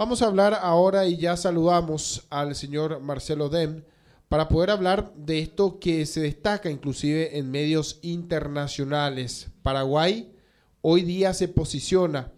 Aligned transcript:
Vamos 0.00 0.22
a 0.22 0.28
hablar 0.28 0.58
ahora 0.62 1.06
y 1.06 1.18
ya 1.18 1.36
saludamos 1.36 2.24
al 2.30 2.54
señor 2.54 3.00
Marcelo 3.00 3.50
Dem 3.50 3.84
para 4.30 4.48
poder 4.48 4.70
hablar 4.70 5.12
de 5.14 5.40
esto 5.40 5.78
que 5.78 6.06
se 6.06 6.22
destaca 6.22 6.70
inclusive 6.70 7.36
en 7.36 7.50
medios 7.50 7.98
internacionales. 8.00 9.48
Paraguay 9.62 10.32
hoy 10.80 11.02
día 11.02 11.34
se 11.34 11.48
posiciona 11.48 12.32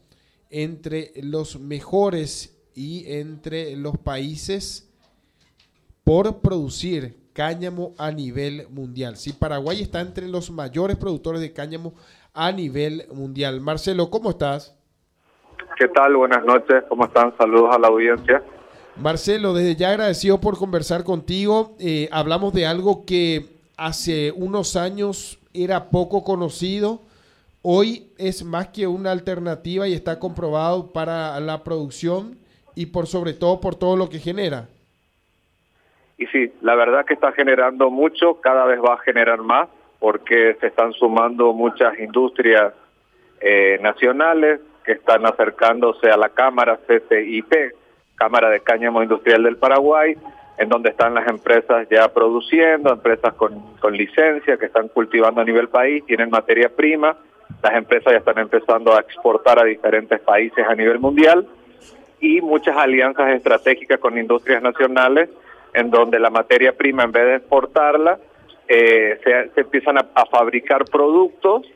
entre 0.50 1.12
los 1.22 1.60
mejores 1.60 2.58
y 2.74 3.04
entre 3.12 3.76
los 3.76 3.96
países 3.96 4.88
por 6.02 6.40
producir 6.40 7.30
cáñamo 7.32 7.94
a 7.96 8.10
nivel 8.10 8.66
mundial. 8.70 9.16
Sí, 9.16 9.32
Paraguay 9.32 9.82
está 9.82 10.00
entre 10.00 10.26
los 10.26 10.50
mayores 10.50 10.96
productores 10.96 11.40
de 11.40 11.52
cáñamo 11.52 11.94
a 12.34 12.50
nivel 12.50 13.06
mundial. 13.14 13.60
Marcelo, 13.60 14.10
¿cómo 14.10 14.30
estás? 14.30 14.74
¿Qué 15.82 15.88
tal? 15.88 16.14
Buenas 16.14 16.44
noches, 16.44 16.84
¿cómo 16.88 17.06
están? 17.06 17.36
Saludos 17.36 17.74
a 17.74 17.78
la 17.80 17.88
audiencia. 17.88 18.40
Marcelo, 18.94 19.52
desde 19.52 19.74
ya 19.74 19.90
agradecido 19.90 20.40
por 20.40 20.56
conversar 20.56 21.02
contigo. 21.02 21.74
Eh, 21.80 22.08
hablamos 22.12 22.54
de 22.54 22.66
algo 22.66 23.04
que 23.04 23.46
hace 23.76 24.30
unos 24.30 24.76
años 24.76 25.40
era 25.52 25.90
poco 25.90 26.22
conocido. 26.22 27.00
Hoy 27.62 28.12
es 28.16 28.44
más 28.44 28.68
que 28.68 28.86
una 28.86 29.10
alternativa 29.10 29.88
y 29.88 29.92
está 29.92 30.20
comprobado 30.20 30.92
para 30.92 31.40
la 31.40 31.64
producción 31.64 32.38
y 32.76 32.86
por 32.86 33.08
sobre 33.08 33.32
todo 33.32 33.60
por 33.60 33.74
todo 33.74 33.96
lo 33.96 34.08
que 34.08 34.20
genera. 34.20 34.68
Y 36.16 36.26
sí, 36.26 36.52
la 36.60 36.76
verdad 36.76 37.04
que 37.04 37.14
está 37.14 37.32
generando 37.32 37.90
mucho, 37.90 38.40
cada 38.40 38.66
vez 38.66 38.78
va 38.78 38.94
a 38.94 38.98
generar 38.98 39.40
más, 39.40 39.68
porque 39.98 40.56
se 40.60 40.68
están 40.68 40.92
sumando 40.92 41.52
muchas 41.52 41.98
industrias 41.98 42.72
eh, 43.40 43.80
nacionales 43.82 44.60
que 44.84 44.92
están 44.92 45.26
acercándose 45.26 46.10
a 46.10 46.16
la 46.16 46.30
Cámara 46.30 46.78
CCIP, 46.86 47.52
Cámara 48.14 48.50
de 48.50 48.60
Cáñamo 48.60 49.02
Industrial 49.02 49.42
del 49.42 49.56
Paraguay, 49.56 50.16
en 50.58 50.68
donde 50.68 50.90
están 50.90 51.14
las 51.14 51.26
empresas 51.28 51.88
ya 51.90 52.08
produciendo, 52.12 52.92
empresas 52.92 53.34
con, 53.34 53.76
con 53.78 53.96
licencia 53.96 54.56
que 54.56 54.66
están 54.66 54.88
cultivando 54.88 55.40
a 55.40 55.44
nivel 55.44 55.68
país, 55.68 56.04
tienen 56.06 56.30
materia 56.30 56.68
prima, 56.68 57.16
las 57.62 57.74
empresas 57.74 58.12
ya 58.12 58.18
están 58.18 58.38
empezando 58.38 58.94
a 58.94 59.00
exportar 59.00 59.58
a 59.58 59.64
diferentes 59.64 60.20
países 60.20 60.64
a 60.66 60.74
nivel 60.74 60.98
mundial. 60.98 61.46
Y 62.20 62.40
muchas 62.40 62.76
alianzas 62.76 63.30
estratégicas 63.30 63.98
con 63.98 64.16
industrias 64.16 64.62
nacionales 64.62 65.28
en 65.74 65.90
donde 65.90 66.18
la 66.20 66.30
materia 66.30 66.72
prima 66.76 67.04
en 67.04 67.12
vez 67.12 67.24
de 67.24 67.34
exportarla 67.36 68.18
eh, 68.68 69.18
se, 69.24 69.60
empiezan 69.60 69.98
a, 69.98 70.26
fabricar 70.26 70.84
productos 70.84 71.66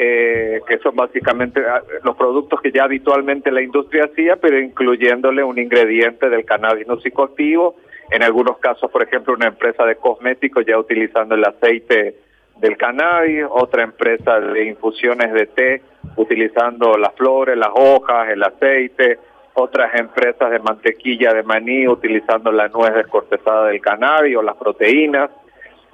eh, 0.00 0.60
que 0.68 0.78
son 0.78 0.94
básicamente 0.94 1.60
ah, 1.66 1.82
los 2.04 2.16
productos 2.16 2.60
que 2.60 2.70
ya 2.70 2.84
habitualmente 2.84 3.50
la 3.50 3.62
industria 3.62 4.04
hacía, 4.04 4.36
pero 4.36 4.60
incluyéndole 4.60 5.42
un 5.42 5.58
ingrediente 5.58 6.30
del 6.30 6.44
cannabis 6.44 6.86
no 6.86 7.00
psicoactivo. 7.00 7.74
En 8.12 8.22
algunos 8.22 8.58
casos, 8.58 8.88
por 8.92 9.02
ejemplo, 9.02 9.34
una 9.34 9.48
empresa 9.48 9.84
de 9.84 9.96
cosméticos 9.96 10.64
ya 10.64 10.78
utilizando 10.78 11.34
el 11.34 11.44
aceite 11.44 12.14
del 12.58 12.76
cannabis, 12.76 13.44
otra 13.50 13.82
empresa 13.82 14.38
de 14.38 14.66
infusiones 14.66 15.32
de 15.32 15.46
té 15.46 15.82
utilizando 16.16 16.96
las 16.96 17.14
flores, 17.16 17.56
las 17.56 17.70
hojas, 17.74 18.30
el 18.30 18.42
aceite, 18.44 19.18
otras 19.54 19.98
empresas 19.98 20.48
de 20.50 20.60
mantequilla 20.60 21.32
de 21.32 21.42
maní 21.42 21.88
utilizando 21.88 22.52
la 22.52 22.68
nuez 22.68 22.94
descortezada 22.94 23.66
del 23.66 23.80
cannabis 23.80 24.36
o 24.36 24.42
las 24.42 24.56
proteínas, 24.56 25.30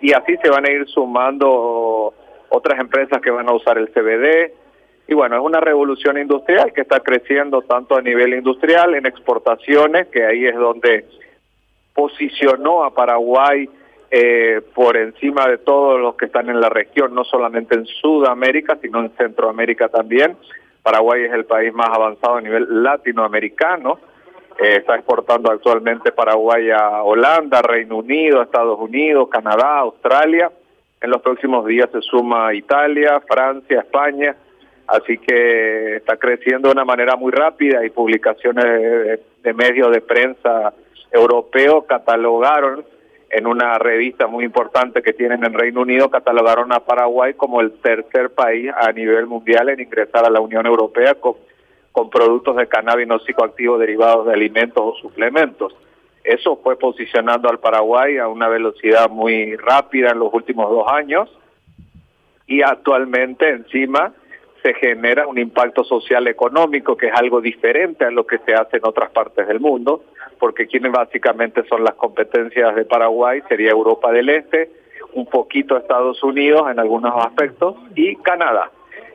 y 0.00 0.12
así 0.12 0.36
se 0.42 0.50
van 0.50 0.66
a 0.66 0.70
ir 0.70 0.86
sumando 0.88 2.12
otras 2.48 2.78
empresas 2.80 3.20
que 3.20 3.30
van 3.30 3.48
a 3.48 3.52
usar 3.52 3.78
el 3.78 3.88
CBD. 3.88 4.52
Y 5.06 5.14
bueno, 5.14 5.36
es 5.36 5.42
una 5.42 5.60
revolución 5.60 6.18
industrial 6.18 6.72
que 6.72 6.80
está 6.80 7.00
creciendo 7.00 7.62
tanto 7.62 7.96
a 7.96 8.02
nivel 8.02 8.34
industrial, 8.34 8.94
en 8.94 9.06
exportaciones, 9.06 10.08
que 10.08 10.24
ahí 10.24 10.46
es 10.46 10.56
donde 10.56 11.04
posicionó 11.94 12.84
a 12.84 12.94
Paraguay 12.94 13.68
eh, 14.10 14.60
por 14.74 14.96
encima 14.96 15.46
de 15.48 15.58
todos 15.58 16.00
los 16.00 16.14
que 16.16 16.26
están 16.26 16.48
en 16.48 16.60
la 16.60 16.68
región, 16.68 17.14
no 17.14 17.24
solamente 17.24 17.74
en 17.74 17.84
Sudamérica, 17.86 18.78
sino 18.80 19.00
en 19.00 19.10
Centroamérica 19.16 19.88
también. 19.88 20.36
Paraguay 20.82 21.24
es 21.24 21.32
el 21.32 21.46
país 21.46 21.72
más 21.72 21.88
avanzado 21.88 22.36
a 22.36 22.40
nivel 22.40 22.66
latinoamericano. 22.82 23.98
Eh, 24.58 24.76
está 24.78 24.94
exportando 24.94 25.50
actualmente 25.50 26.12
Paraguay 26.12 26.70
a 26.70 27.02
Holanda, 27.02 27.60
Reino 27.62 27.96
Unido, 27.96 28.40
Estados 28.40 28.78
Unidos, 28.78 29.28
Canadá, 29.28 29.78
Australia. 29.78 30.52
En 31.04 31.10
los 31.10 31.20
próximos 31.20 31.66
días 31.66 31.90
se 31.92 32.00
suma 32.00 32.54
Italia, 32.54 33.20
Francia, 33.28 33.80
España. 33.80 34.34
Así 34.86 35.18
que 35.18 35.96
está 35.96 36.16
creciendo 36.16 36.68
de 36.68 36.72
una 36.72 36.86
manera 36.86 37.14
muy 37.14 37.30
rápida 37.30 37.84
y 37.84 37.90
publicaciones 37.90 38.64
de, 39.42 39.52
medios 39.52 39.90
de 39.90 40.00
prensa 40.00 40.72
europeos 41.12 41.84
catalogaron 41.86 42.86
en 43.28 43.46
una 43.46 43.78
revista 43.78 44.26
muy 44.28 44.46
importante 44.46 45.02
que 45.02 45.12
tienen 45.12 45.44
en 45.44 45.52
Reino 45.52 45.82
Unido, 45.82 46.08
catalogaron 46.08 46.72
a 46.72 46.80
Paraguay 46.80 47.34
como 47.34 47.60
el 47.60 47.72
tercer 47.82 48.30
país 48.30 48.72
a 48.74 48.90
nivel 48.90 49.26
mundial 49.26 49.68
en 49.68 49.80
ingresar 49.80 50.24
a 50.24 50.30
la 50.30 50.40
Unión 50.40 50.64
Europea 50.64 51.16
con, 51.16 51.34
con 51.92 52.08
productos 52.08 52.56
de 52.56 52.66
cannabis 52.66 53.06
no 53.06 53.18
psicoactivo 53.18 53.76
derivados 53.76 54.26
de 54.26 54.32
alimentos 54.32 54.82
o 54.82 54.94
suplementos. 55.02 55.76
Eso 56.24 56.56
fue 56.62 56.78
posicionando 56.78 57.50
al 57.50 57.60
Paraguay 57.60 58.16
a 58.16 58.28
una 58.28 58.48
velocidad 58.48 59.10
muy 59.10 59.56
rápida 59.56 60.10
en 60.10 60.18
los 60.18 60.32
últimos 60.32 60.70
dos 60.70 60.90
años 60.90 61.30
y 62.46 62.62
actualmente 62.62 63.48
encima 63.50 64.12
se 64.62 64.72
genera 64.74 65.26
un 65.26 65.38
impacto 65.38 65.84
social 65.84 66.26
económico 66.26 66.96
que 66.96 67.08
es 67.08 67.12
algo 67.14 67.42
diferente 67.42 68.06
a 68.06 68.10
lo 68.10 68.26
que 68.26 68.38
se 68.38 68.54
hace 68.54 68.78
en 68.78 68.86
otras 68.86 69.10
partes 69.10 69.46
del 69.46 69.60
mundo 69.60 70.04
porque 70.38 70.66
quienes 70.66 70.92
básicamente 70.92 71.62
son 71.68 71.84
las 71.84 71.94
competencias 71.94 72.74
de 72.74 72.86
Paraguay 72.86 73.42
sería 73.48 73.70
Europa 73.70 74.10
del 74.10 74.30
Este, 74.30 74.70
un 75.12 75.26
poquito 75.26 75.76
Estados 75.76 76.22
Unidos 76.22 76.70
en 76.70 76.78
algunos 76.78 77.14
aspectos 77.24 77.76
y 77.94 78.16
Canadá 78.16 78.70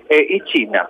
eh, 0.08 0.26
y 0.30 0.42
China. 0.42 0.90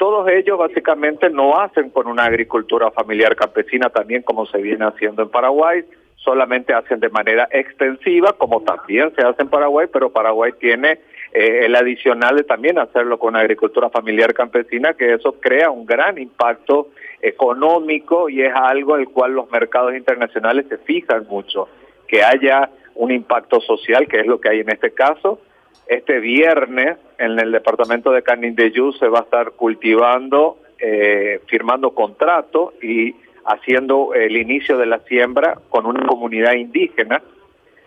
Todos 0.00 0.26
ellos 0.30 0.56
básicamente 0.56 1.28
no 1.28 1.60
hacen 1.60 1.90
con 1.90 2.06
una 2.06 2.24
agricultura 2.24 2.90
familiar 2.90 3.36
campesina 3.36 3.90
también 3.90 4.22
como 4.22 4.46
se 4.46 4.56
viene 4.56 4.86
haciendo 4.86 5.20
en 5.20 5.28
Paraguay, 5.28 5.84
solamente 6.16 6.72
hacen 6.72 7.00
de 7.00 7.10
manera 7.10 7.46
extensiva 7.50 8.32
como 8.32 8.62
también 8.62 9.14
se 9.14 9.20
hace 9.20 9.42
en 9.42 9.50
Paraguay, 9.50 9.88
pero 9.92 10.10
Paraguay 10.10 10.52
tiene 10.58 11.00
eh, 11.34 11.66
el 11.66 11.76
adicional 11.76 12.34
de 12.34 12.44
también 12.44 12.78
hacerlo 12.78 13.18
con 13.18 13.36
agricultura 13.36 13.90
familiar 13.90 14.32
campesina, 14.32 14.94
que 14.94 15.12
eso 15.12 15.34
crea 15.38 15.70
un 15.70 15.84
gran 15.84 16.16
impacto 16.16 16.88
económico 17.20 18.30
y 18.30 18.40
es 18.40 18.54
algo 18.54 18.94
al 18.94 19.06
cual 19.10 19.32
los 19.32 19.50
mercados 19.50 19.94
internacionales 19.94 20.64
se 20.70 20.78
fijan 20.78 21.26
mucho, 21.28 21.68
que 22.08 22.22
haya 22.22 22.70
un 22.94 23.10
impacto 23.10 23.60
social, 23.60 24.08
que 24.08 24.20
es 24.20 24.26
lo 24.26 24.40
que 24.40 24.48
hay 24.48 24.60
en 24.60 24.70
este 24.70 24.92
caso. 24.92 25.40
Este 25.86 26.20
viernes 26.20 26.98
en 27.18 27.38
el 27.38 27.52
departamento 27.52 28.12
de 28.12 28.22
Canindeyú 28.22 28.92
se 28.92 29.08
va 29.08 29.20
a 29.20 29.22
estar 29.22 29.52
cultivando, 29.52 30.58
eh, 30.78 31.40
firmando 31.46 31.90
contrato 31.90 32.74
y 32.80 33.14
haciendo 33.44 34.14
el 34.14 34.36
inicio 34.36 34.78
de 34.78 34.86
la 34.86 35.00
siembra 35.00 35.58
con 35.68 35.86
una 35.86 36.06
comunidad 36.06 36.52
indígena 36.52 37.22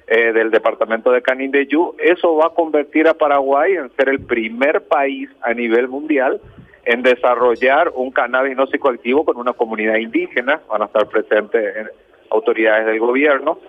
eh, 0.08 0.34
del 0.34 0.52
departamento 0.52 1.12
de 1.12 1.22
Canindeyú. 1.22 1.96
Eso 1.98 2.36
va 2.36 2.48
a 2.48 2.50
convertir 2.50 3.08
a 3.08 3.14
Paraguay 3.14 3.74
en 3.74 3.90
ser 3.96 4.10
el 4.10 4.20
primer 4.20 4.82
país 4.82 5.30
a 5.42 5.54
nivel 5.54 5.88
mundial 5.88 6.42
en 6.86 7.02
desarrollar 7.02 7.92
un 7.96 8.12
cannabis 8.12 8.56
no 8.58 8.68
psicoactivo 8.68 9.24
con 9.24 9.38
una 9.38 9.54
comunidad 9.54 9.96
indígena, 9.96 10.62
van 10.68 10.82
a 10.82 10.86
estar 10.86 11.08
presentes 11.08 11.90
autoridades 12.30 12.86
del 12.86 13.00
gobierno. 13.00 13.60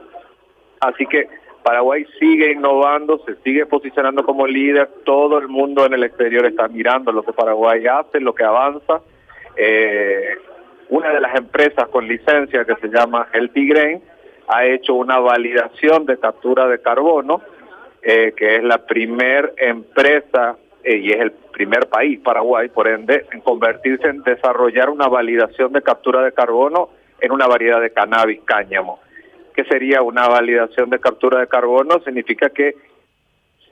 Así 0.81 1.07
que 1.07 1.29
Paraguay 1.65 2.05
sigue 2.19 2.53
innovando, 2.53 3.23
se 3.25 3.37
sigue 3.37 3.65
posicionando 3.65 4.23
como 4.23 4.47
líder, 4.47 4.87
todo 5.03 5.39
el 5.39 5.49
mundo 5.49 5.87
en 5.87 5.95
el 5.95 6.05
exterior 6.05 6.45
está 6.45 6.69
mirando 6.69 7.11
lo 7.11 7.23
que 7.23 7.33
Paraguay 7.33 7.87
hace, 7.87 8.21
lo 8.21 8.35
que 8.35 8.45
avanza. 8.45 9.01
Eh, 9.57 10.37
una 10.91 11.09
de 11.09 11.21
las 11.23 11.35
empresas 11.35 11.89
con 11.89 12.07
licencia 12.07 12.67
que 12.67 12.75
se 12.77 12.89
llama 12.89 13.29
El 13.33 13.49
Tigrein 13.49 14.03
ha 14.47 14.67
hecho 14.67 14.93
una 14.93 15.19
validación 15.19 16.05
de 16.05 16.19
captura 16.19 16.69
de 16.69 16.83
carbono, 16.83 17.41
eh, 18.03 18.35
que 18.37 18.57
es 18.57 18.63
la 18.63 18.85
primer 18.85 19.55
empresa 19.57 20.57
eh, 20.83 20.99
y 20.99 21.13
es 21.13 21.21
el 21.21 21.33
primer 21.33 21.89
país, 21.89 22.21
Paraguay, 22.21 22.69
por 22.69 22.89
ende, 22.89 23.25
en 23.33 23.41
convertirse 23.41 24.07
en 24.09 24.23
desarrollar 24.23 24.91
una 24.91 25.09
validación 25.09 25.73
de 25.73 25.81
captura 25.81 26.21
de 26.21 26.33
carbono 26.33 26.91
en 27.23 27.33
una 27.33 27.47
variedad 27.47 27.81
de 27.81 27.91
cannabis 27.91 28.43
cáñamo. 28.45 29.01
¿Qué 29.55 29.65
sería 29.65 30.03
una 30.03 30.27
validación 30.29 30.91
de 30.91 30.99
captura 30.99 31.41
de 31.41 31.47
carbono? 31.47 32.01
Significa 32.01 32.51
que 32.51 32.75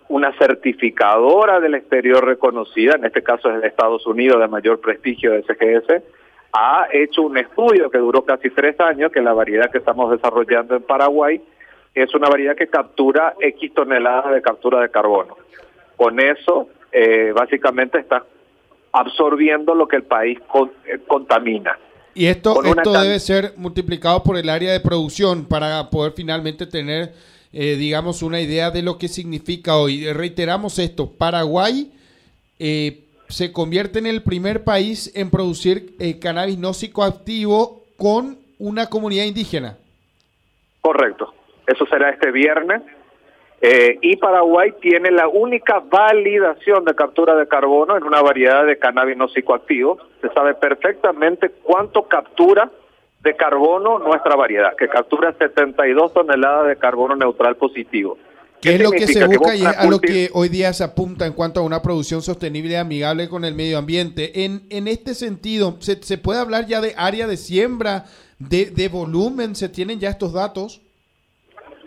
una 0.09 0.33
certificadora 0.39 1.59
del 1.59 1.75
exterior 1.75 2.25
reconocida, 2.25 2.95
en 2.95 3.05
este 3.05 3.23
caso 3.23 3.51
es 3.51 3.61
de 3.61 3.69
Estados 3.69 4.07
Unidos 4.07 4.41
de 4.41 4.47
mayor 4.47 4.81
prestigio 4.81 5.33
de 5.33 5.43
SGS, 5.43 6.03
ha 6.53 6.87
hecho 6.93 7.23
un 7.23 7.39
estudio 7.39 7.91
que 7.91 7.99
duró 7.99 8.25
casi 8.25 8.51
tres 8.51 8.79
años, 8.79 9.11
que 9.11 9.23
la 9.23 9.33
variedad 9.33 9.71
que 9.71 9.79
estamos 9.79 10.11
desarrollando 10.11 10.77
en 10.77 10.83
Paraguay 10.83 11.41
es 11.95 12.15
una 12.15 12.29
variedad 12.29 12.57
que 12.57 12.69
captura 12.69 13.35
X 13.41 13.75
toneladas 13.75 14.33
de 14.33 14.43
captura 14.43 14.81
de 14.81 14.91
carbono. 14.91 15.37
Con 15.97 16.21
eso 16.21 16.69
eh, 16.93 17.33
básicamente 17.35 17.99
está 17.99 18.25
absorbiendo 18.93 19.75
lo 19.75 19.89
que 19.89 19.97
el 19.97 20.05
país 20.05 20.39
eh, 20.85 20.99
contamina. 21.07 21.79
Y 22.15 22.27
esto, 22.27 22.63
esto 22.63 22.93
debe 22.93 23.19
ser 23.19 23.55
multiplicado 23.57 24.23
por 24.23 24.37
el 24.37 24.49
área 24.49 24.73
de 24.73 24.81
producción 24.81 25.47
para 25.47 25.89
poder 25.89 26.13
finalmente 26.13 26.67
tener, 26.67 27.15
eh, 27.53 27.77
digamos, 27.77 28.23
una 28.23 28.41
idea 28.41 28.71
de 28.71 28.83
lo 28.83 28.99
que 28.99 29.09
significa 29.09 29.77
hoy. 29.77 30.13
Reiteramos 30.13 30.79
esto, 30.79 31.11
Paraguay 31.11 31.93
eh, 32.59 33.05
se 33.29 33.51
convierte 33.51 33.99
en 33.99 34.07
el 34.07 34.23
primer 34.23 34.63
país 34.63 35.11
en 35.17 35.31
producir 35.31 35.95
eh, 35.99 36.19
cannabis 36.19 36.59
no 36.59 36.75
psicoactivo 36.75 37.85
con 37.97 38.39
una 38.59 38.87
comunidad 38.89 39.25
indígena. 39.25 39.79
Correcto, 40.83 41.33
eso 41.67 41.87
será 41.87 42.11
este 42.11 42.31
viernes. 42.31 42.83
Y 43.63 44.17
Paraguay 44.17 44.75
tiene 44.81 45.13
la 45.13 45.29
única 45.29 45.79
validación 45.79 46.85
de 46.85 46.95
captura 46.97 47.37
de 47.37 47.47
carbono 47.47 47.97
en 47.97 48.03
una 48.03 48.21
variedad 48.21 48.67
de 48.67 48.77
cannabis 48.77 49.17
no 49.17 49.29
psicoactivo. 49.29 49.99
Se 50.21 50.29
sabe 50.31 50.55
perfectamente 50.55 51.51
cuánto 51.63 52.09
captura 52.09 52.71
de 53.23 53.37
carbono 53.37 54.01
nuestra 54.01 54.35
variedad, 54.35 54.75
que 54.77 54.89
captura 54.89 55.33
72 55.39 56.13
toneladas 56.13 56.67
de 56.67 56.77
carbono 56.77 57.15
neutral 57.15 57.57
positivo. 57.57 58.19
¿Qué, 58.61 58.77
es 58.77 58.83
lo 58.83 58.93
que 58.93 59.09
se 59.09 59.27
busca 59.27 59.57
y 59.57 59.65
a 59.65 59.85
lo 59.91 60.01
que 60.01 60.31
hoy 60.35 60.49
día 60.49 60.73
se 60.73 60.85
apunta 60.85 61.27
en 61.27 61.33
cuanto 61.33 61.61
a 61.61 61.65
una 61.65 61.83
producción 61.83 62.23
sostenible 62.23 62.73
y 62.73 62.77
amigable 62.77 63.29
con 63.29 63.45
el 63.45 63.55
medio 63.55 63.79
ambiente? 63.79 64.45
En, 64.45 64.63
en 64.71 64.87
este 64.87 65.15
sentido, 65.15 65.77
¿se, 65.81 66.01
¿se 66.03 66.17
puede 66.17 66.39
hablar 66.39 66.67
ya 66.67 66.81
de 66.81 66.95
área 66.97 67.27
de 67.27 67.37
siembra, 67.37 68.05
de, 68.39 68.67
de 68.67 68.89
volumen? 68.89 69.57
¿Se 69.57 69.69
tienen 69.69 69.99
ya 69.99 70.11
estos 70.11 70.33
datos? 70.33 70.81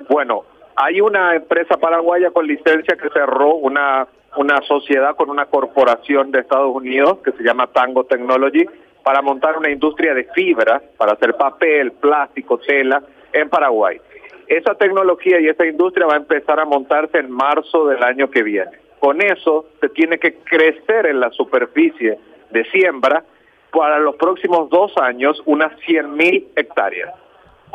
Bueno, 0.09 0.43
hay 0.75 1.01
una 1.01 1.35
empresa 1.35 1.77
paraguaya 1.77 2.31
con 2.31 2.45
licencia 2.47 2.97
que 2.97 3.09
cerró 3.09 3.55
una, 3.55 4.07
una 4.35 4.61
sociedad 4.61 5.15
con 5.15 5.29
una 5.29 5.45
corporación 5.45 6.31
de 6.31 6.39
Estados 6.39 6.75
Unidos 6.75 7.19
que 7.23 7.31
se 7.31 7.43
llama 7.43 7.67
Tango 7.67 8.03
Technology 8.03 8.65
para 9.03 9.21
montar 9.21 9.57
una 9.57 9.69
industria 9.69 10.13
de 10.13 10.25
fibra, 10.33 10.81
para 10.97 11.13
hacer 11.13 11.35
papel, 11.35 11.91
plástico, 11.93 12.57
tela 12.57 13.01
en 13.31 13.49
Paraguay. 13.49 14.01
Esa 14.47 14.75
tecnología 14.75 15.39
y 15.39 15.47
esa 15.47 15.65
industria 15.65 16.07
va 16.07 16.13
a 16.13 16.17
empezar 16.17 16.59
a 16.59 16.65
montarse 16.65 17.19
en 17.19 17.31
marzo 17.31 17.87
del 17.87 18.03
año 18.03 18.29
que 18.29 18.43
viene. 18.43 18.71
Con 18.99 19.21
eso 19.21 19.67
se 19.79 19.89
tiene 19.89 20.17
que 20.17 20.35
crecer 20.35 21.05
en 21.05 21.19
la 21.19 21.29
superficie 21.31 22.17
de 22.51 22.65
siembra 22.71 23.23
para 23.71 23.99
los 23.99 24.15
próximos 24.15 24.69
dos 24.69 24.91
años 24.97 25.41
unas 25.45 25.71
100.000 25.81 26.47
hectáreas. 26.55 27.13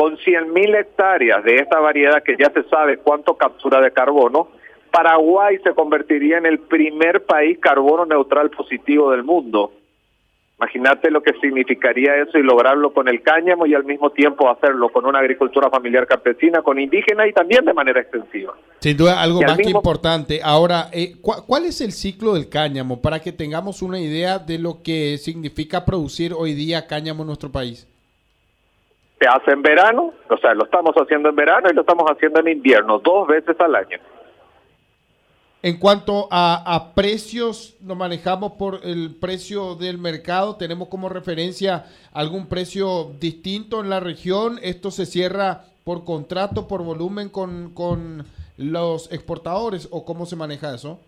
Con 0.01 0.17
100.000 0.17 0.81
hectáreas 0.81 1.45
de 1.45 1.57
esta 1.57 1.79
variedad 1.79 2.23
que 2.23 2.35
ya 2.39 2.51
se 2.51 2.63
sabe 2.71 2.97
cuánto 2.97 3.35
captura 3.35 3.83
de 3.83 3.91
carbono, 3.91 4.49
Paraguay 4.91 5.59
se 5.63 5.75
convertiría 5.75 6.39
en 6.39 6.47
el 6.47 6.61
primer 6.61 7.27
país 7.27 7.59
carbono 7.59 8.07
neutral 8.07 8.49
positivo 8.49 9.11
del 9.11 9.25
mundo 9.25 9.73
Imagínate 10.61 11.11
lo 11.11 11.23
que 11.23 11.33
significaría 11.41 12.17
eso 12.17 12.37
y 12.37 12.43
lograrlo 12.43 12.93
con 12.93 13.09
el 13.09 13.23
cáñamo 13.23 13.65
y 13.65 13.73
al 13.73 13.85
mismo 13.85 14.11
tiempo 14.11 14.51
hacerlo 14.51 14.91
con 14.91 15.07
una 15.07 15.21
agricultura 15.21 15.71
familiar 15.71 16.07
campesina, 16.07 16.61
con 16.61 16.79
indígena 16.79 17.27
y 17.27 17.33
también 17.33 17.65
de 17.65 17.73
manera 17.73 18.03
extensiva. 18.03 18.53
Sin 18.79 18.95
duda, 18.95 19.23
algo 19.23 19.41
más 19.41 19.57
que 19.57 19.71
importante. 19.71 20.41
Ahora, 20.45 20.91
eh, 20.93 21.15
¿cuál 21.23 21.65
es 21.65 21.81
el 21.81 21.93
ciclo 21.93 22.35
del 22.35 22.51
cáñamo 22.51 23.01
para 23.01 23.21
que 23.21 23.33
tengamos 23.33 23.81
una 23.81 24.01
idea 24.01 24.39
de 24.39 24.59
lo 24.59 24.83
que 24.83 25.17
significa 25.17 25.87
producir 25.87 26.35
hoy 26.35 26.53
día 26.53 26.87
cáñamo 26.87 27.23
en 27.23 27.29
nuestro 27.29 27.51
país? 27.51 27.89
Se 29.21 29.29
hace 29.29 29.51
en 29.53 29.63
verano, 29.63 30.15
o 30.31 30.37
sea, 30.39 30.55
lo 30.55 30.65
estamos 30.65 30.95
haciendo 30.97 31.29
en 31.29 31.37
verano 31.37 31.69
y 31.71 31.75
lo 31.75 31.83
estamos 31.83 32.11
haciendo 32.11 32.41
en 32.41 32.49
invierno, 32.49 32.99
dos 32.99 33.29
veces 33.29 33.55
al 33.61 33.75
año. 33.77 33.99
En 35.63 35.79
cuanto 35.79 36.27
a, 36.31 36.93
precios, 36.95 37.77
nos 37.83 37.95
manejamos 37.95 38.53
por 38.53 38.81
el 38.83 39.15
precio 39.15 39.75
del 39.75 39.99
mercado. 39.99 40.57
Tenemos 40.57 40.89
como 40.89 41.11
referencia 41.11 41.85
algún 42.15 42.49
precio 42.49 43.13
distinto 43.21 43.81
en 43.83 43.91
la 43.91 44.01
región. 44.01 44.59
Esto 44.63 44.91
se 44.91 45.05
cierra 45.05 45.65
por 45.85 46.07
contrato, 46.07 46.67
por 46.67 46.83
volumen 46.83 47.29
con, 47.29 47.75
con 47.75 48.25
los 48.57 49.13
exportadores 49.13 49.89
o 49.91 50.05
cómo 50.05 50.25
se 50.25 50.37
maneja 50.37 50.75
eso? 50.75 51.01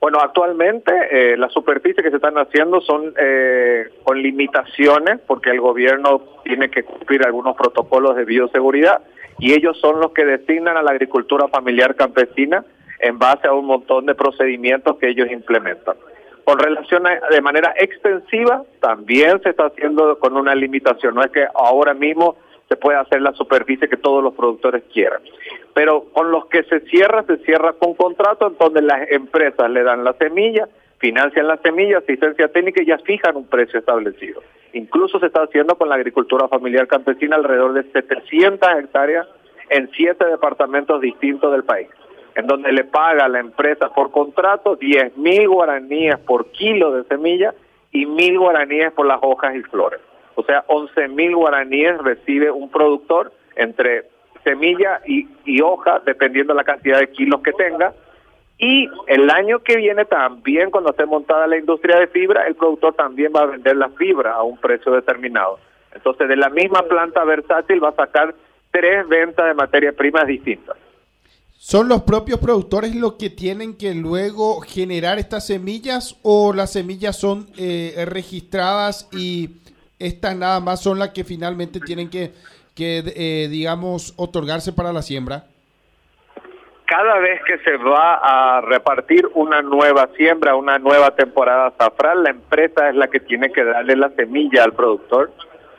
Bueno, 0.00 0.18
actualmente 0.20 0.92
eh, 1.10 1.36
las 1.36 1.52
superficies 1.52 2.04
que 2.04 2.10
se 2.10 2.16
están 2.16 2.36
haciendo 2.36 2.80
son 2.80 3.14
eh, 3.18 3.88
con 4.02 4.20
limitaciones 4.20 5.20
porque 5.26 5.50
el 5.50 5.60
gobierno 5.60 6.22
tiene 6.44 6.70
que 6.70 6.82
cumplir 6.82 7.24
algunos 7.24 7.56
protocolos 7.56 8.14
de 8.14 8.24
bioseguridad 8.24 9.02
y 9.38 9.54
ellos 9.54 9.78
son 9.80 10.00
los 10.00 10.12
que 10.12 10.24
designan 10.24 10.76
a 10.76 10.82
la 10.82 10.92
agricultura 10.92 11.48
familiar 11.48 11.94
campesina 11.94 12.64
en 13.00 13.18
base 13.18 13.48
a 13.48 13.52
un 13.52 13.66
montón 13.66 14.06
de 14.06 14.14
procedimientos 14.14 14.96
que 14.98 15.08
ellos 15.08 15.30
implementan. 15.30 15.96
Con 16.44 16.58
relación 16.58 17.02
de 17.30 17.40
manera 17.40 17.74
extensiva, 17.76 18.62
también 18.80 19.42
se 19.42 19.50
está 19.50 19.66
haciendo 19.66 20.18
con 20.20 20.36
una 20.36 20.54
limitación. 20.54 21.16
No 21.16 21.22
es 21.22 21.30
que 21.32 21.44
ahora 21.54 21.92
mismo 21.92 22.36
se 22.68 22.76
puede 22.76 22.98
hacer 22.98 23.22
la 23.22 23.32
superficie 23.32 23.88
que 23.88 23.96
todos 23.96 24.22
los 24.22 24.34
productores 24.34 24.84
quieran. 24.92 25.20
Pero 25.74 26.04
con 26.12 26.30
los 26.30 26.46
que 26.46 26.64
se 26.64 26.80
cierra, 26.80 27.22
se 27.24 27.38
cierra 27.38 27.74
con 27.74 27.94
contrato, 27.94 28.48
en 28.48 28.56
donde 28.58 28.82
las 28.82 29.10
empresas 29.10 29.70
le 29.70 29.82
dan 29.82 30.04
la 30.04 30.14
semilla, 30.14 30.68
financian 30.98 31.46
la 31.46 31.58
semilla, 31.58 31.98
asistencia 31.98 32.48
técnica 32.48 32.82
y 32.82 32.86
ya 32.86 32.98
fijan 32.98 33.36
un 33.36 33.46
precio 33.46 33.78
establecido. 33.78 34.42
Incluso 34.72 35.20
se 35.20 35.26
está 35.26 35.42
haciendo 35.42 35.76
con 35.76 35.88
la 35.88 35.94
agricultura 35.94 36.48
familiar 36.48 36.86
campesina 36.86 37.36
alrededor 37.36 37.74
de 37.74 37.84
700 37.92 38.68
hectáreas 38.78 39.26
en 39.70 39.90
siete 39.96 40.24
departamentos 40.26 41.00
distintos 41.00 41.52
del 41.52 41.64
país 41.64 41.88
en 42.36 42.46
donde 42.46 42.70
le 42.70 42.84
paga 42.84 43.24
a 43.24 43.28
la 43.28 43.40
empresa 43.40 43.88
por 43.88 44.10
contrato 44.10 44.76
10 44.76 45.16
mil 45.16 45.48
guaraníes 45.48 46.18
por 46.18 46.50
kilo 46.52 46.92
de 46.92 47.04
semilla 47.04 47.54
y 47.90 48.04
mil 48.04 48.38
guaraníes 48.38 48.92
por 48.92 49.06
las 49.06 49.18
hojas 49.22 49.56
y 49.56 49.62
flores. 49.62 50.00
O 50.36 50.44
sea, 50.44 50.64
11 50.68 51.08
mil 51.08 51.34
guaraníes 51.34 51.98
recibe 51.98 52.50
un 52.50 52.70
productor 52.70 53.32
entre 53.56 54.04
semilla 54.44 55.00
y, 55.06 55.26
y 55.44 55.60
hoja, 55.60 56.00
dependiendo 56.06 56.52
de 56.52 56.58
la 56.58 56.64
cantidad 56.64 57.00
de 57.00 57.10
kilos 57.10 57.40
que 57.42 57.52
tenga. 57.52 57.92
Y 58.58 58.88
el 59.06 59.28
año 59.30 59.58
que 59.58 59.76
viene 59.76 60.04
también, 60.04 60.70
cuando 60.70 60.90
esté 60.90 61.04
montada 61.04 61.46
la 61.46 61.58
industria 61.58 61.98
de 61.98 62.06
fibra, 62.06 62.46
el 62.46 62.54
productor 62.54 62.94
también 62.94 63.32
va 63.34 63.42
a 63.42 63.46
vender 63.46 63.76
la 63.76 63.88
fibra 63.90 64.34
a 64.34 64.42
un 64.42 64.56
precio 64.58 64.92
determinado. 64.92 65.58
Entonces, 65.94 66.28
de 66.28 66.36
la 66.36 66.50
misma 66.50 66.82
planta 66.82 67.24
versátil 67.24 67.82
va 67.82 67.90
a 67.90 67.94
sacar 67.96 68.34
tres 68.70 69.08
ventas 69.08 69.46
de 69.46 69.54
materias 69.54 69.94
primas 69.94 70.26
distintas. 70.26 70.76
¿Son 71.58 71.88
los 71.88 72.02
propios 72.02 72.38
productores 72.38 72.94
los 72.94 73.14
que 73.14 73.30
tienen 73.30 73.76
que 73.76 73.94
luego 73.94 74.60
generar 74.60 75.18
estas 75.18 75.46
semillas 75.46 76.16
o 76.22 76.52
las 76.52 76.72
semillas 76.72 77.18
son 77.18 77.46
eh, 77.56 78.04
registradas 78.06 79.08
y 79.10 79.50
estas 79.98 80.36
nada 80.36 80.60
más 80.60 80.82
son 80.82 80.98
las 80.98 81.10
que 81.10 81.24
finalmente 81.24 81.80
tienen 81.80 82.10
que, 82.10 82.32
que 82.74 83.02
eh, 83.16 83.48
digamos, 83.48 84.14
otorgarse 84.16 84.72
para 84.72 84.92
la 84.92 85.02
siembra? 85.02 85.44
Cada 86.86 87.18
vez 87.18 87.40
que 87.44 87.58
se 87.58 87.76
va 87.78 88.20
a 88.22 88.60
repartir 88.60 89.28
una 89.34 89.60
nueva 89.60 90.08
siembra, 90.16 90.54
una 90.54 90.78
nueva 90.78 91.16
temporada 91.16 91.72
safral, 91.78 92.22
la 92.22 92.30
empresa 92.30 92.88
es 92.88 92.94
la 92.94 93.08
que 93.08 93.18
tiene 93.18 93.50
que 93.50 93.64
darle 93.64 93.96
la 93.96 94.10
semilla 94.10 94.62
al 94.62 94.72
productor, 94.72 95.32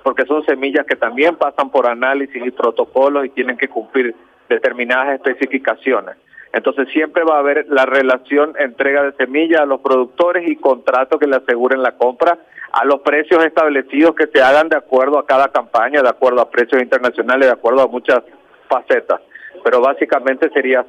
porque 0.04 0.26
son 0.26 0.44
semillas 0.46 0.86
que 0.86 0.98
también 0.98 1.38
pasan 1.38 1.70
por 1.70 1.88
análisis 1.88 2.46
y 2.46 2.52
protocolos 2.52 3.26
y 3.26 3.30
tienen 3.30 3.58
que 3.58 3.70
cumplir 3.70 4.16
determinadas 4.50 5.16
especificaciones. 5.16 6.18
Entonces 6.58 6.88
siempre 6.92 7.24
va 7.24 7.36
a 7.36 7.40
haber 7.40 7.68
la 7.70 7.86
relación 7.86 8.56
entrega 8.58 9.04
de 9.04 9.12
semillas 9.14 9.62
a 9.62 9.66
los 9.68 9.80
productores 9.80 10.50
y 10.50 10.56
contratos 10.56 11.20
que 11.20 11.28
le 11.28 11.36
aseguren 11.36 11.84
la 11.84 11.92
compra 11.92 12.40
a 12.72 12.84
los 12.84 13.02
precios 13.02 13.46
establecidos 13.46 14.16
que 14.16 14.26
se 14.26 14.42
hagan 14.42 14.68
de 14.68 14.76
acuerdo 14.76 15.20
a 15.20 15.26
cada 15.28 15.50
campaña, 15.50 16.02
de 16.02 16.10
acuerdo 16.10 16.42
a 16.42 16.50
precios 16.50 16.82
internacionales, 16.82 17.46
de 17.46 17.54
acuerdo 17.54 17.84
a 17.84 17.88
muchas 17.88 18.24
facetas. 18.68 19.22
Pero 19.64 19.82
básicamente 19.82 20.50
sería 20.50 20.84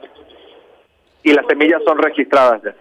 Y 1.23 1.35
las 1.35 1.45
semillas 1.47 1.83
son 1.87 1.99
registradas 1.99 2.63
ya. 2.63 2.75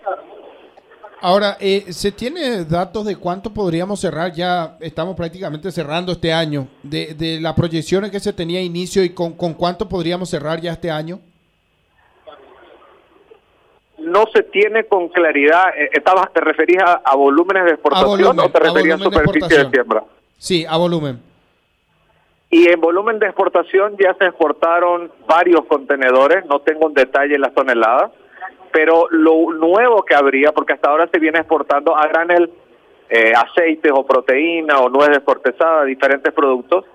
Ahora, 1.20 1.58
eh, 1.60 1.91
¿se 1.91 2.13
tiene 2.13 2.63
datos 2.63 3.06
de 3.06 3.17
cuánto 3.17 3.53
podríamos 3.53 4.00
cerrar? 4.00 4.32
Ya 4.32 4.77
estamos 4.79 5.17
prácticamente 5.17 5.72
cerrando 5.72 6.13
este 6.13 6.32
año, 6.32 6.70
de, 6.84 7.15
de 7.15 7.41
las 7.41 7.53
proyecciones 7.53 8.12
que 8.12 8.22
se 8.22 8.32
tenía 8.32 8.62
inicio 8.62 9.03
y 9.03 9.10
con, 9.10 9.34
con 9.34 9.56
cuánto 9.56 9.89
podríamos 9.89 10.29
cerrar 10.29 10.62
ya 10.62 10.72
este 10.72 10.89
año. 10.89 11.20
No 14.08 14.26
se 14.34 14.44
tiene 14.44 14.86
con 14.86 15.10
claridad. 15.10 15.70
Eh, 15.78 15.90
¿Estabas, 15.94 16.32
¿Te 16.34 16.42
referías 16.42 16.98
a, 17.04 17.16
volúmenes 17.16 17.66
de 17.66 17.72
exportación 17.72 18.40
o 18.40 18.50
te 18.50 18.60
referías 18.60 19.00
a, 19.00 19.04
superficie 19.04 19.58
de, 19.58 19.70
siembra? 19.70 20.04
Sí, 20.38 20.66
a 20.68 20.78
volumen. 20.78 21.20
Y 22.50 22.70
en 22.70 22.80
volumen 22.80 23.20
de 23.20 23.26
exportación 23.26 23.96
ya 24.00 24.14
se 24.14 24.26
exportaron 24.26 25.12
varios 25.28 25.66
contenedores, 25.66 26.46
no 26.46 26.60
tengo 26.60 26.88
un 26.88 26.94
detalle 26.94 27.36
en 27.36 27.42
las 27.42 27.54
toneladas 27.54 28.12
pero 28.72 29.08
lo 29.10 29.54
nuevo 29.54 30.04
que 30.04 30.14
habría, 30.16 30.52
porque 30.52 30.74
hasta 30.74 30.90
ahora 30.90 31.08
se 31.12 31.18
viene 31.18 31.40
exportando 31.40 31.98
a 31.98 32.08
granel 32.08 32.52
eh, 33.10 33.34
aceites 33.36 33.92
o 33.92 34.06
proteína 34.06 34.80
o 34.80 34.90
nueces 34.90 35.22
cortesadas, 35.22 35.88
diferentes 35.88 36.32
productos, 36.34 36.86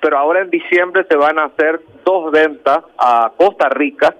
pero 0.00 0.18
ahora 0.18 0.42
en 0.42 0.50
diciembre 0.50 1.04
se 1.08 1.16
van 1.16 1.38
a 1.38 1.46
hacer 1.46 1.80
dos 2.04 2.30
ventas 2.30 2.84
a 2.98 3.32
Costa 3.36 3.68
Rica. 3.70 4.14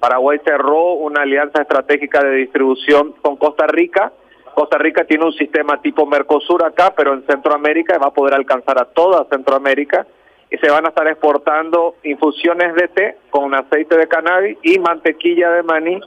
Paraguay 0.00 0.40
cerró 0.44 0.94
una 0.94 1.22
alianza 1.22 1.62
estratégica 1.62 2.22
de 2.22 2.36
distribución 2.36 3.14
con 3.20 3.36
Costa 3.36 3.66
Rica 3.66 4.12
Costa 4.58 4.76
Rica 4.76 5.04
tiene 5.04 5.24
un 5.24 5.32
sistema 5.34 5.80
tipo 5.80 6.04
Mercosur 6.04 6.64
acá, 6.64 6.92
pero 6.96 7.14
en 7.14 7.24
Centroamérica 7.26 7.96
va 7.96 8.08
a 8.08 8.12
poder 8.12 8.34
alcanzar 8.34 8.76
a 8.82 8.86
toda 8.86 9.24
Centroamérica 9.30 10.04
y 10.50 10.56
se 10.56 10.68
van 10.68 10.84
a 10.84 10.88
estar 10.88 11.06
exportando 11.06 11.94
infusiones 12.02 12.74
de 12.74 12.88
té 12.88 13.16
con 13.30 13.54
aceite 13.54 13.96
de 13.96 14.08
cannabis 14.08 14.58
y 14.64 14.80
mantequilla 14.80 15.50
de 15.50 15.62
maní 15.62 16.00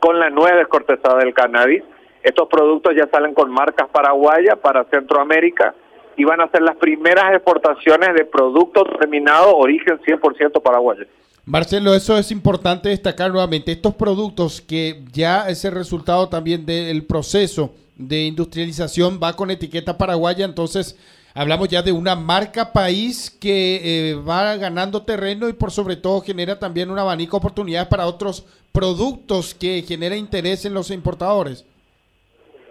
con 0.00 0.20
la 0.20 0.28
nueva 0.28 0.58
descortezada 0.58 1.16
del 1.20 1.32
cannabis. 1.32 1.82
Estos 2.22 2.46
productos 2.46 2.94
ya 2.94 3.06
salen 3.06 3.32
con 3.32 3.50
marcas 3.50 3.88
paraguayas 3.88 4.58
para 4.58 4.84
Centroamérica 4.84 5.74
y 6.16 6.24
van 6.24 6.42
a 6.42 6.48
ser 6.48 6.60
las 6.60 6.76
primeras 6.76 7.32
exportaciones 7.32 8.12
de 8.12 8.26
productos 8.26 8.84
terminados 8.98 9.54
origen 9.56 9.98
100% 10.00 10.60
paraguayo. 10.60 11.06
Marcelo, 11.46 11.94
eso 11.94 12.16
es 12.16 12.30
importante 12.30 12.88
destacar 12.88 13.30
nuevamente. 13.30 13.72
Estos 13.72 13.94
productos 13.94 14.62
que 14.62 15.02
ya 15.12 15.48
es 15.48 15.64
el 15.64 15.72
resultado 15.72 16.28
también 16.28 16.64
del 16.64 17.04
proceso 17.04 17.74
de 17.96 18.24
industrialización 18.24 19.20
va 19.22 19.34
con 19.34 19.50
etiqueta 19.50 19.98
paraguaya, 19.98 20.44
entonces 20.46 20.98
hablamos 21.34 21.68
ya 21.68 21.82
de 21.82 21.92
una 21.92 22.16
marca 22.16 22.72
país 22.72 23.30
que 23.30 23.80
eh, 24.10 24.14
va 24.14 24.56
ganando 24.56 25.02
terreno 25.02 25.48
y 25.48 25.52
por 25.52 25.70
sobre 25.70 25.96
todo 25.96 26.22
genera 26.22 26.58
también 26.58 26.90
un 26.90 26.98
abanico 26.98 27.36
de 27.36 27.38
oportunidades 27.38 27.88
para 27.88 28.06
otros 28.06 28.46
productos 28.72 29.54
que 29.54 29.82
genera 29.86 30.16
interés 30.16 30.64
en 30.64 30.72
los 30.72 30.90
importadores. 30.90 31.66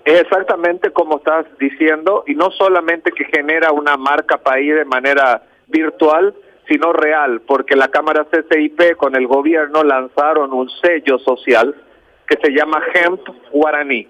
Es 0.03 0.19
exactamente 0.19 0.91
como 0.91 1.17
estás 1.17 1.45
diciendo, 1.59 2.23
y 2.27 2.33
no 2.33 2.51
solamente 2.51 3.11
que 3.11 3.23
genera 3.25 3.71
una 3.71 3.95
marca 3.97 4.37
país 4.37 4.75
de 4.75 4.83
manera 4.83 5.43
virtual, 5.67 6.35
sino 6.67 6.93
real, 6.93 7.41
porque 7.41 7.75
la 7.75 7.89
Cámara 7.89 8.25
CCIP 8.25 8.95
con 8.97 9.15
el 9.15 9.27
gobierno 9.27 9.83
lanzaron 9.83 10.53
un 10.53 10.69
sello 10.81 11.19
social 11.19 11.75
que 12.27 12.37
se 12.41 12.51
llama 12.51 12.81
Hemp 12.93 13.21
Guaraní. 13.51 14.07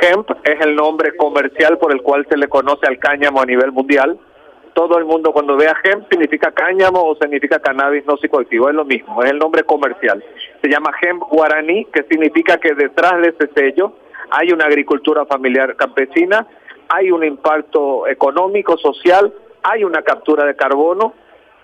Hemp 0.00 0.30
es 0.44 0.60
el 0.60 0.74
nombre 0.74 1.16
comercial 1.16 1.78
por 1.78 1.92
el 1.92 2.02
cual 2.02 2.26
se 2.30 2.36
le 2.36 2.48
conoce 2.48 2.86
al 2.86 2.98
cáñamo 2.98 3.42
a 3.42 3.46
nivel 3.46 3.72
mundial. 3.72 4.18
Todo 4.72 4.96
el 4.96 5.04
mundo 5.04 5.32
cuando 5.32 5.54
vea 5.54 5.76
hemp 5.84 6.08
significa 6.10 6.50
cáñamo 6.50 7.02
o 7.02 7.14
significa 7.16 7.58
cannabis 7.58 8.06
no 8.06 8.16
psicoactivo, 8.16 8.70
es 8.70 8.74
lo 8.74 8.86
mismo, 8.86 9.22
es 9.22 9.30
el 9.30 9.38
nombre 9.38 9.64
comercial. 9.64 10.24
Se 10.62 10.70
llama 10.70 10.92
Hemp 10.98 11.22
Guaraní, 11.30 11.84
que 11.86 12.04
significa 12.04 12.56
que 12.56 12.72
detrás 12.72 13.20
de 13.20 13.28
ese 13.28 13.52
sello 13.54 13.92
hay 14.30 14.50
una 14.50 14.64
agricultura 14.64 15.26
familiar 15.26 15.76
campesina, 15.76 16.46
hay 16.88 17.10
un 17.10 17.22
impacto 17.22 18.06
económico, 18.06 18.78
social, 18.78 19.30
hay 19.62 19.84
una 19.84 20.00
captura 20.00 20.46
de 20.46 20.56
carbono 20.56 21.12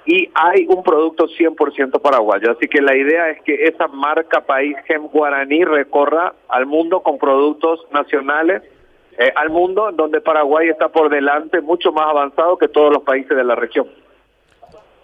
y 0.09 0.31
hay 0.33 0.67
un 0.67 0.83
producto 0.83 1.27
100% 1.27 2.01
paraguayo. 2.01 2.53
Así 2.53 2.67
que 2.67 2.81
la 2.81 2.97
idea 2.97 3.29
es 3.29 3.43
que 3.43 3.65
esa 3.65 3.89
marca 3.89 4.41
País 4.41 4.75
Gem 4.87 5.03
Guaraní 5.09 5.65
recorra 5.65 6.33
al 6.49 6.65
mundo 6.65 7.01
con 7.01 7.19
productos 7.19 7.81
nacionales, 7.93 8.63
eh, 9.19 9.31
al 9.37 9.51
mundo 9.51 9.91
donde 9.93 10.23
Paraguay 10.23 10.71
está 10.71 10.89
por 10.89 11.11
delante, 11.11 11.61
mucho 11.61 11.93
más 11.93 12.07
avanzado 12.09 12.57
que 12.57 12.69
todos 12.69 12.91
los 12.91 13.03
países 13.03 13.37
de 13.37 13.45
la 13.45 13.55
región. 13.55 13.87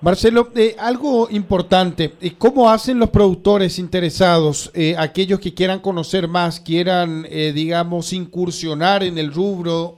Marcelo, 0.00 0.48
eh, 0.54 0.74
algo 0.78 1.28
importante, 1.30 2.14
eh, 2.22 2.34
¿cómo 2.38 2.70
hacen 2.70 2.98
los 2.98 3.10
productores 3.10 3.78
interesados, 3.78 4.70
eh, 4.74 4.94
aquellos 4.98 5.38
que 5.38 5.52
quieran 5.52 5.80
conocer 5.80 6.28
más, 6.28 6.60
quieran, 6.60 7.22
digamos, 7.22 8.12
incursionar 8.12 9.02
en 9.02 9.18
el 9.18 9.32
rubro? 9.32 9.96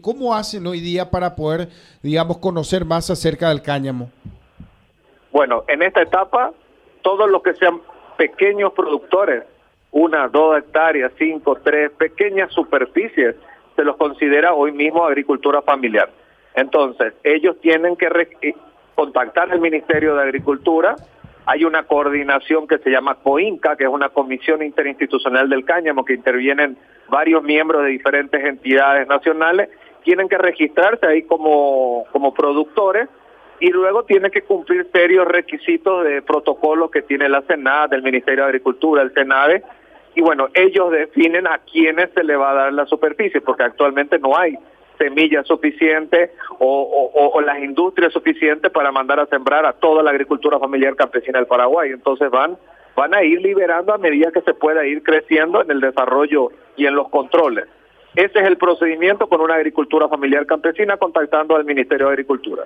¿Cómo 0.00 0.34
hacen 0.34 0.66
hoy 0.66 0.80
día 0.80 1.10
para 1.10 1.34
poder, 1.34 1.68
digamos, 2.02 2.38
conocer 2.38 2.84
más 2.86 3.10
acerca 3.10 3.50
del 3.50 3.62
cáñamo? 3.62 4.10
Bueno, 5.36 5.64
en 5.68 5.82
esta 5.82 6.00
etapa, 6.00 6.52
todos 7.02 7.28
los 7.28 7.42
que 7.42 7.52
sean 7.56 7.82
pequeños 8.16 8.72
productores, 8.72 9.44
una, 9.90 10.28
dos 10.28 10.56
hectáreas, 10.56 11.12
cinco, 11.18 11.58
tres, 11.62 11.90
pequeñas 11.90 12.50
superficies, 12.54 13.36
se 13.76 13.84
los 13.84 13.98
considera 13.98 14.54
hoy 14.54 14.72
mismo 14.72 15.04
agricultura 15.04 15.60
familiar. 15.60 16.08
Entonces, 16.54 17.12
ellos 17.22 17.60
tienen 17.60 17.96
que 17.96 18.54
contactar 18.94 19.52
al 19.52 19.60
Ministerio 19.60 20.14
de 20.14 20.22
Agricultura. 20.22 20.96
Hay 21.44 21.66
una 21.66 21.82
coordinación 21.82 22.66
que 22.66 22.78
se 22.78 22.88
llama 22.88 23.16
COINCA, 23.16 23.76
que 23.76 23.84
es 23.84 23.90
una 23.90 24.08
comisión 24.08 24.62
interinstitucional 24.62 25.50
del 25.50 25.66
cáñamo, 25.66 26.06
que 26.06 26.14
intervienen 26.14 26.78
varios 27.10 27.42
miembros 27.42 27.82
de 27.82 27.90
diferentes 27.90 28.42
entidades 28.42 29.06
nacionales. 29.06 29.68
Tienen 30.02 30.30
que 30.30 30.38
registrarse 30.38 31.06
ahí 31.06 31.24
como, 31.24 32.06
como 32.10 32.32
productores 32.32 33.10
y 33.60 33.70
luego 33.70 34.04
tienen 34.04 34.30
que 34.30 34.42
cumplir 34.42 34.86
serios 34.92 35.26
requisitos 35.26 36.04
de 36.04 36.22
protocolos 36.22 36.90
que 36.90 37.02
tiene 37.02 37.28
la 37.28 37.42
Senada, 37.42 37.88
del 37.88 38.02
Ministerio 38.02 38.44
de 38.44 38.48
Agricultura, 38.48 39.02
el 39.02 39.12
SENADE, 39.12 39.62
y 40.14 40.22
bueno, 40.22 40.48
ellos 40.54 40.90
definen 40.90 41.46
a 41.46 41.58
quiénes 41.58 42.10
se 42.14 42.24
le 42.24 42.36
va 42.36 42.50
a 42.50 42.54
dar 42.54 42.72
la 42.72 42.86
superficie, 42.86 43.42
porque 43.42 43.64
actualmente 43.64 44.18
no 44.18 44.36
hay 44.36 44.56
semillas 44.96 45.46
suficientes 45.46 46.30
o, 46.58 47.40
las 47.44 47.58
industrias 47.58 48.14
suficientes 48.14 48.72
para 48.72 48.90
mandar 48.90 49.20
a 49.20 49.26
sembrar 49.26 49.66
a 49.66 49.74
toda 49.74 50.02
la 50.02 50.10
agricultura 50.10 50.58
familiar 50.58 50.96
campesina 50.96 51.38
del 51.38 51.46
Paraguay. 51.46 51.90
Entonces 51.90 52.30
van, 52.30 52.56
van 52.96 53.14
a 53.14 53.22
ir 53.22 53.42
liberando 53.42 53.92
a 53.92 53.98
medida 53.98 54.32
que 54.32 54.40
se 54.40 54.54
pueda 54.54 54.86
ir 54.86 55.02
creciendo 55.02 55.60
en 55.62 55.70
el 55.70 55.80
desarrollo 55.80 56.50
y 56.76 56.86
en 56.86 56.94
los 56.94 57.10
controles. 57.10 57.66
Ese 58.14 58.38
es 58.38 58.46
el 58.46 58.56
procedimiento 58.56 59.28
con 59.28 59.42
una 59.42 59.56
agricultura 59.56 60.08
familiar 60.08 60.46
campesina 60.46 60.96
contactando 60.96 61.54
al 61.54 61.66
Ministerio 61.66 62.06
de 62.06 62.12
Agricultura. 62.12 62.64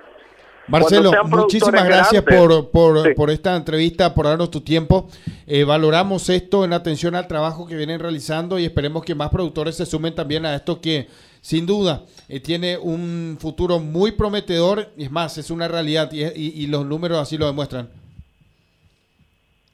Marcelo, 0.67 1.11
muchísimas 1.25 1.85
gracias 1.85 2.23
por, 2.23 2.71
por, 2.71 3.29
esta 3.29 3.55
entrevista, 3.55 4.13
por 4.13 4.25
darnos 4.25 4.51
tu 4.51 4.61
tiempo. 4.61 5.07
Eh, 5.47 5.63
valoramos 5.63 6.29
esto 6.29 6.63
en 6.63 6.73
atención 6.73 7.15
al 7.15 7.27
trabajo 7.27 7.67
que 7.67 7.75
vienen 7.75 7.99
realizando 7.99 8.59
y 8.59 8.65
esperemos 8.65 9.03
que 9.03 9.15
más 9.15 9.29
productores 9.29 9.75
se 9.75 9.85
sumen 9.85 10.15
también 10.15 10.45
a 10.45 10.55
esto 10.55 10.79
que 10.79 11.07
sin 11.41 11.65
duda 11.65 12.03
eh, 12.29 12.39
tiene 12.39 12.77
un 12.77 13.37
futuro 13.39 13.79
muy 13.79 14.11
prometedor. 14.11 14.87
Y 14.95 15.05
es 15.05 15.11
más, 15.11 15.37
es 15.37 15.51
una 15.51 15.67
realidad 15.67 16.11
y, 16.11 16.23
y, 16.23 16.67
los 16.67 16.85
números 16.85 17.17
así 17.17 17.37
lo 17.37 17.47
demuestran. 17.47 17.89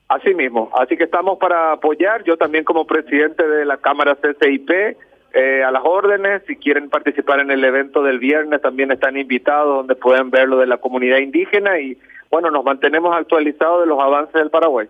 Así 0.07 0.33
mismo, 0.33 0.71
así 0.73 0.95
que 0.95 1.03
estamos 1.03 1.37
para 1.37 1.73
apoyar, 1.73 2.23
yo 2.23 2.37
también 2.37 2.63
como 2.63 2.87
presidente 2.87 3.45
de 3.45 3.65
la 3.65 3.75
Cámara 3.75 4.15
CCIP, 4.15 4.95
eh, 5.39 5.63
a 5.63 5.69
las 5.69 5.83
órdenes, 5.85 6.41
si 6.47 6.55
quieren 6.55 6.89
participar 6.89 7.39
en 7.39 7.51
el 7.51 7.63
evento 7.63 8.01
del 8.01 8.17
viernes 8.17 8.59
también 8.59 8.91
están 8.91 9.17
invitados 9.17 9.77
donde 9.77 9.93
pueden 9.93 10.31
ver 10.31 10.47
lo 10.47 10.57
de 10.57 10.65
la 10.65 10.77
comunidad 10.77 11.19
indígena 11.19 11.79
y 11.79 11.95
bueno, 12.31 12.49
nos 12.49 12.65
mantenemos 12.65 13.15
actualizados 13.15 13.81
de 13.81 13.85
los 13.85 13.99
avances 13.99 14.33
del 14.33 14.49
Paraguay. 14.49 14.87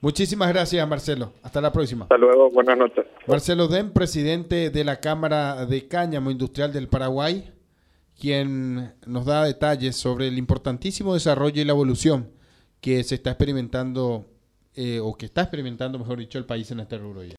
Muchísimas 0.00 0.48
gracias, 0.48 0.88
Marcelo. 0.88 1.34
Hasta 1.42 1.60
la 1.60 1.70
próxima. 1.70 2.04
Hasta 2.04 2.16
luego, 2.16 2.50
buenas 2.50 2.78
noches. 2.78 3.04
Marcelo 3.26 3.68
Den, 3.68 3.92
presidente 3.92 4.70
de 4.70 4.84
la 4.84 5.00
Cámara 5.00 5.66
de 5.66 5.86
Cáñamo 5.86 6.30
Industrial 6.30 6.72
del 6.72 6.88
Paraguay, 6.88 7.52
quien 8.18 8.94
nos 9.06 9.26
da 9.26 9.44
detalles 9.44 9.96
sobre 9.96 10.28
el 10.28 10.38
importantísimo 10.38 11.12
desarrollo 11.12 11.60
y 11.60 11.64
la 11.66 11.72
evolución 11.72 12.30
que 12.80 13.04
se 13.04 13.16
está 13.16 13.32
experimentando, 13.32 14.24
eh, 14.76 15.00
o 15.02 15.14
que 15.14 15.26
está 15.26 15.42
experimentando, 15.42 15.98
mejor 15.98 16.18
dicho, 16.18 16.38
el 16.38 16.46
país 16.46 16.70
en 16.70 16.80
este 16.80 16.96
rubro. 16.96 17.22